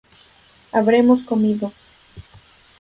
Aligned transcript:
Habremos 0.71 1.21
comido 1.21 1.71